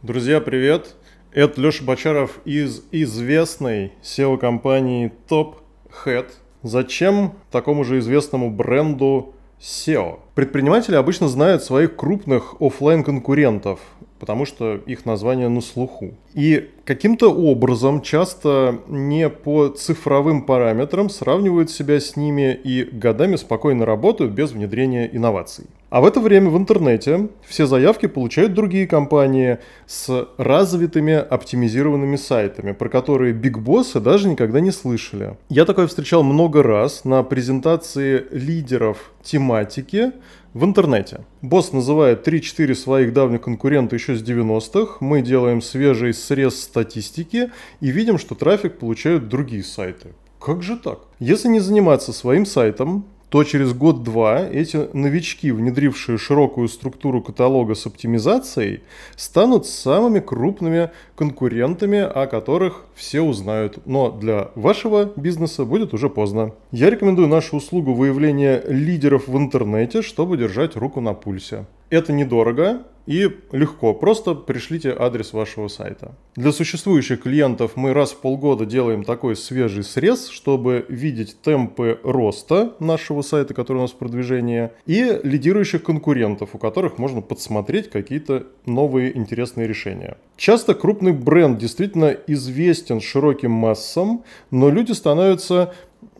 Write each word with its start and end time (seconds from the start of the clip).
Друзья, 0.00 0.40
привет! 0.40 0.94
Это 1.32 1.60
Леша 1.60 1.82
Бочаров 1.82 2.38
из 2.44 2.84
известной 2.92 3.94
SEO-компании 4.00 5.12
Top 5.28 5.56
Hat. 6.04 6.28
Зачем 6.62 7.32
такому 7.50 7.82
же 7.82 7.98
известному 7.98 8.48
бренду 8.48 9.34
SEO? 9.60 10.20
Предприниматели 10.36 10.94
обычно 10.94 11.26
знают 11.26 11.64
своих 11.64 11.96
крупных 11.96 12.54
офлайн 12.60 13.02
конкурентов 13.02 13.80
потому 14.18 14.44
что 14.44 14.74
их 14.74 15.06
название 15.06 15.48
на 15.48 15.60
слуху. 15.60 16.14
И 16.34 16.70
каким-то 16.84 17.32
образом, 17.32 18.02
часто 18.02 18.80
не 18.88 19.28
по 19.28 19.68
цифровым 19.68 20.42
параметрам, 20.42 21.10
сравнивают 21.10 21.70
себя 21.70 22.00
с 22.00 22.16
ними 22.16 22.58
и 22.62 22.84
годами 22.84 23.36
спокойно 23.36 23.84
работают 23.84 24.32
без 24.32 24.52
внедрения 24.52 25.08
инноваций. 25.12 25.66
А 25.90 26.02
в 26.02 26.06
это 26.06 26.20
время 26.20 26.50
в 26.50 26.58
интернете 26.58 27.28
все 27.46 27.66
заявки 27.66 28.06
получают 28.06 28.52
другие 28.52 28.86
компании 28.86 29.58
с 29.86 30.28
развитыми 30.36 31.14
оптимизированными 31.14 32.16
сайтами, 32.16 32.72
про 32.72 32.90
которые 32.90 33.32
бигбоссы 33.32 33.98
даже 33.98 34.28
никогда 34.28 34.60
не 34.60 34.70
слышали. 34.70 35.36
Я 35.48 35.64
такое 35.64 35.86
встречал 35.86 36.22
много 36.22 36.62
раз 36.62 37.04
на 37.04 37.22
презентации 37.22 38.26
лидеров 38.30 39.12
тематики 39.22 40.12
в 40.54 40.64
интернете. 40.64 41.24
Босс 41.42 41.72
называет 41.72 42.26
3-4 42.26 42.74
своих 42.74 43.12
давних 43.12 43.42
конкурента 43.42 43.96
еще 43.96 44.16
с 44.16 44.22
90-х. 44.22 44.96
Мы 45.00 45.22
делаем 45.22 45.62
свежий 45.62 46.14
срез 46.14 46.60
статистики 46.60 47.50
и 47.80 47.90
видим, 47.90 48.18
что 48.18 48.34
трафик 48.34 48.78
получают 48.78 49.28
другие 49.28 49.62
сайты. 49.62 50.14
Как 50.40 50.62
же 50.62 50.76
так? 50.76 51.00
Если 51.18 51.48
не 51.48 51.60
заниматься 51.60 52.12
своим 52.12 52.46
сайтом, 52.46 53.04
то 53.30 53.44
через 53.44 53.72
год-два 53.74 54.40
эти 54.40 54.88
новички, 54.92 55.52
внедрившие 55.52 56.18
широкую 56.18 56.68
структуру 56.68 57.22
каталога 57.22 57.74
с 57.74 57.86
оптимизацией, 57.86 58.80
станут 59.16 59.66
самыми 59.66 60.20
крупными 60.20 60.90
конкурентами, 61.14 61.98
о 61.98 62.26
которых 62.26 62.84
все 62.94 63.20
узнают. 63.20 63.80
Но 63.86 64.10
для 64.10 64.50
вашего 64.54 65.12
бизнеса 65.16 65.64
будет 65.64 65.92
уже 65.94 66.08
поздно. 66.08 66.52
Я 66.72 66.90
рекомендую 66.90 67.28
нашу 67.28 67.56
услугу 67.56 67.92
выявления 67.92 68.62
лидеров 68.66 69.28
в 69.28 69.36
интернете, 69.36 70.02
чтобы 70.02 70.36
держать 70.36 70.76
руку 70.76 71.00
на 71.00 71.14
пульсе. 71.14 71.66
Это 71.90 72.12
недорого, 72.12 72.82
и 73.08 73.30
легко, 73.52 73.94
просто 73.94 74.34
пришлите 74.34 74.94
адрес 74.96 75.32
вашего 75.32 75.68
сайта. 75.68 76.14
Для 76.36 76.52
существующих 76.52 77.22
клиентов 77.22 77.72
мы 77.74 77.94
раз 77.94 78.12
в 78.12 78.18
полгода 78.18 78.66
делаем 78.66 79.02
такой 79.02 79.34
свежий 79.34 79.82
срез, 79.82 80.28
чтобы 80.28 80.84
видеть 80.90 81.40
темпы 81.40 81.98
роста 82.02 82.74
нашего 82.80 83.22
сайта, 83.22 83.54
который 83.54 83.78
у 83.78 83.80
нас 83.80 83.92
в 83.92 83.96
продвижении, 83.96 84.68
и 84.84 85.20
лидирующих 85.22 85.82
конкурентов, 85.82 86.50
у 86.52 86.58
которых 86.58 86.98
можно 86.98 87.22
подсмотреть 87.22 87.88
какие-то 87.88 88.46
новые 88.66 89.16
интересные 89.16 89.66
решения. 89.66 90.18
Часто 90.36 90.74
крупный 90.74 91.12
бренд 91.12 91.58
действительно 91.58 92.14
известен 92.26 93.00
широким 93.00 93.52
массам, 93.52 94.22
но 94.50 94.68
люди 94.68 94.92
становятся 94.92 95.72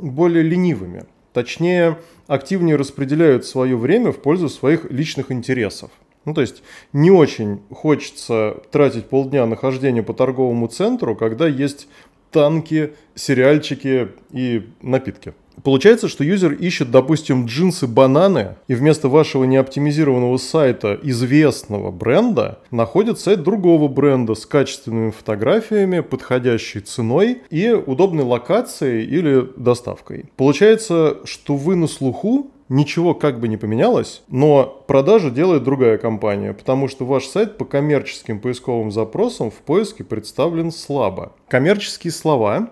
более 0.00 0.42
ленивыми. 0.42 1.04
Точнее, 1.32 1.98
активнее 2.26 2.74
распределяют 2.74 3.46
свое 3.46 3.76
время 3.76 4.10
в 4.10 4.20
пользу 4.20 4.48
своих 4.48 4.90
личных 4.90 5.30
интересов. 5.30 5.92
Ну, 6.24 6.34
то 6.34 6.40
есть 6.40 6.62
не 6.92 7.10
очень 7.10 7.60
хочется 7.70 8.62
тратить 8.70 9.06
полдня 9.06 9.46
нахождения 9.46 10.02
по 10.02 10.14
торговому 10.14 10.68
центру, 10.68 11.16
когда 11.16 11.48
есть 11.48 11.88
танки, 12.30 12.94
сериальчики 13.14 14.08
и 14.32 14.68
напитки. 14.80 15.34
Получается, 15.62 16.08
что 16.08 16.24
юзер 16.24 16.52
ищет, 16.52 16.90
допустим, 16.90 17.44
джинсы-бананы, 17.46 18.56
и 18.68 18.74
вместо 18.74 19.08
вашего 19.08 19.44
неоптимизированного 19.44 20.38
сайта 20.38 20.98
известного 21.02 21.90
бренда 21.90 22.58
находит 22.70 23.20
сайт 23.20 23.42
другого 23.42 23.88
бренда 23.88 24.34
с 24.34 24.46
качественными 24.46 25.10
фотографиями, 25.10 26.00
подходящей 26.00 26.80
ценой 26.80 27.42
и 27.50 27.70
удобной 27.70 28.24
локацией 28.24 29.04
или 29.04 29.46
доставкой. 29.56 30.24
Получается, 30.36 31.18
что 31.24 31.54
вы 31.54 31.76
на 31.76 31.86
слуху, 31.86 32.50
ничего 32.72 33.14
как 33.14 33.38
бы 33.38 33.48
не 33.48 33.56
поменялось, 33.56 34.22
но 34.28 34.84
продажи 34.86 35.30
делает 35.30 35.62
другая 35.62 35.98
компания, 35.98 36.52
потому 36.52 36.88
что 36.88 37.04
ваш 37.04 37.26
сайт 37.26 37.58
по 37.58 37.64
коммерческим 37.64 38.40
поисковым 38.40 38.90
запросам 38.90 39.50
в 39.50 39.56
поиске 39.56 40.04
представлен 40.04 40.72
слабо. 40.72 41.32
Коммерческие 41.48 42.12
слова 42.12 42.70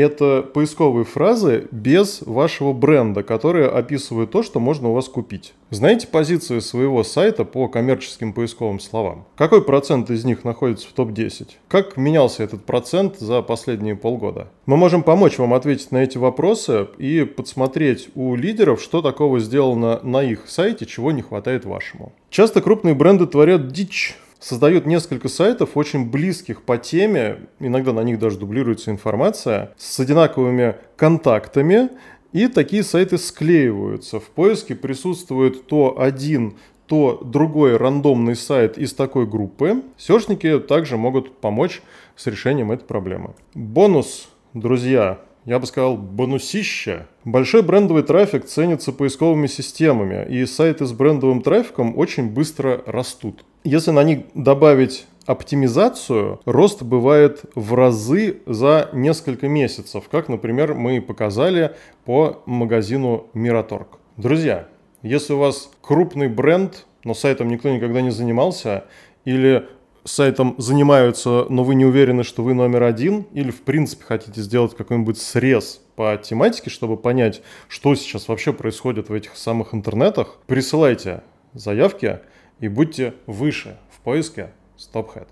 это 0.00 0.42
поисковые 0.42 1.04
фразы 1.04 1.68
без 1.70 2.22
вашего 2.22 2.72
бренда, 2.72 3.22
которые 3.22 3.68
описывают 3.68 4.30
то, 4.30 4.42
что 4.42 4.60
можно 4.60 4.90
у 4.90 4.94
вас 4.94 5.08
купить. 5.08 5.54
Знаете 5.70 6.08
позиции 6.08 6.58
своего 6.58 7.04
сайта 7.04 7.44
по 7.44 7.68
коммерческим 7.68 8.32
поисковым 8.32 8.80
словам? 8.80 9.24
Какой 9.36 9.62
процент 9.62 10.10
из 10.10 10.24
них 10.24 10.42
находится 10.44 10.88
в 10.88 10.92
топ-10? 10.92 11.50
Как 11.68 11.96
менялся 11.96 12.42
этот 12.42 12.64
процент 12.64 13.18
за 13.18 13.42
последние 13.42 13.94
полгода? 13.94 14.48
Мы 14.66 14.76
можем 14.76 15.02
помочь 15.02 15.38
вам 15.38 15.54
ответить 15.54 15.92
на 15.92 15.98
эти 15.98 16.18
вопросы 16.18 16.88
и 16.98 17.24
подсмотреть 17.24 18.08
у 18.14 18.34
лидеров, 18.34 18.82
что 18.82 19.02
такого 19.02 19.38
сделано 19.38 20.00
на 20.02 20.22
их 20.22 20.48
сайте, 20.48 20.86
чего 20.86 21.12
не 21.12 21.22
хватает 21.22 21.64
вашему. 21.64 22.12
Часто 22.30 22.60
крупные 22.60 22.94
бренды 22.94 23.26
творят 23.26 23.68
дичь 23.68 24.16
создают 24.40 24.86
несколько 24.86 25.28
сайтов, 25.28 25.76
очень 25.76 26.10
близких 26.10 26.62
по 26.62 26.78
теме, 26.78 27.48
иногда 27.60 27.92
на 27.92 28.00
них 28.00 28.18
даже 28.18 28.38
дублируется 28.38 28.90
информация, 28.90 29.72
с 29.76 30.00
одинаковыми 30.00 30.76
контактами, 30.96 31.90
и 32.32 32.48
такие 32.48 32.82
сайты 32.82 33.18
склеиваются. 33.18 34.18
В 34.18 34.24
поиске 34.30 34.74
присутствует 34.74 35.66
то 35.66 36.00
один, 36.00 36.56
то 36.86 37.20
другой 37.24 37.76
рандомный 37.76 38.34
сайт 38.34 38.78
из 38.78 38.94
такой 38.94 39.26
группы. 39.26 39.82
Сешники 39.96 40.58
также 40.58 40.96
могут 40.96 41.38
помочь 41.38 41.82
с 42.16 42.26
решением 42.26 42.72
этой 42.72 42.84
проблемы. 42.84 43.34
Бонус, 43.54 44.28
друзья, 44.54 45.20
я 45.44 45.58
бы 45.58 45.66
сказал, 45.66 45.96
бонусища. 45.96 47.06
Большой 47.24 47.62
брендовый 47.62 48.02
трафик 48.02 48.44
ценится 48.44 48.92
поисковыми 48.92 49.46
системами, 49.46 50.26
и 50.28 50.44
сайты 50.46 50.86
с 50.86 50.92
брендовым 50.92 51.42
трафиком 51.42 51.96
очень 51.96 52.28
быстро 52.28 52.82
растут. 52.86 53.44
Если 53.64 53.90
на 53.90 54.02
них 54.04 54.20
добавить 54.34 55.06
оптимизацию, 55.26 56.40
рост 56.46 56.82
бывает 56.82 57.42
в 57.54 57.74
разы 57.74 58.40
за 58.46 58.88
несколько 58.94 59.48
месяцев, 59.48 60.08
как, 60.10 60.30
например, 60.30 60.72
мы 60.72 61.02
показали 61.02 61.76
по 62.06 62.42
магазину 62.46 63.26
Miraторг. 63.34 63.98
Друзья, 64.16 64.66
если 65.02 65.34
у 65.34 65.38
вас 65.38 65.70
крупный 65.82 66.28
бренд, 66.28 66.86
но 67.04 67.12
сайтом 67.12 67.48
никто 67.48 67.68
никогда 67.68 68.00
не 68.00 68.10
занимался, 68.10 68.84
или 69.26 69.68
сайтом 70.04 70.54
занимаются, 70.56 71.44
но 71.50 71.62
вы 71.62 71.74
не 71.74 71.84
уверены, 71.84 72.24
что 72.24 72.42
вы 72.42 72.54
номер 72.54 72.84
один, 72.84 73.26
или 73.34 73.50
в 73.50 73.60
принципе 73.60 74.04
хотите 74.04 74.40
сделать 74.40 74.74
какой-нибудь 74.74 75.18
срез 75.18 75.82
по 75.96 76.16
тематике, 76.16 76.70
чтобы 76.70 76.96
понять, 76.96 77.42
что 77.68 77.94
сейчас 77.94 78.26
вообще 78.28 78.54
происходит 78.54 79.10
в 79.10 79.12
этих 79.12 79.36
самых 79.36 79.74
интернетах, 79.74 80.38
присылайте 80.46 81.22
заявки, 81.52 82.20
и 82.60 82.68
будьте 82.68 83.14
выше 83.26 83.78
в 83.90 84.00
поиске 84.00 84.52
StopHead. 84.76 85.28